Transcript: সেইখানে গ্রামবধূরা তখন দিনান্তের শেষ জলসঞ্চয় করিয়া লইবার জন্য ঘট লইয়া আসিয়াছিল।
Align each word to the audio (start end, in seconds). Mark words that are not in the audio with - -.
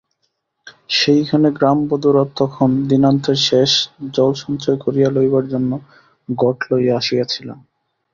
সেইখানে 0.89 1.47
গ্রামবধূরা 1.57 2.23
তখন 2.35 2.69
দিনান্তের 2.87 3.39
শেষ 3.47 3.71
জলসঞ্চয় 4.13 4.77
করিয়া 4.77 5.09
লইবার 5.09 5.45
জন্য 5.47 5.71
ঘট 6.29 6.57
লইয়া 6.69 6.93
আসিয়াছিল। 6.97 7.47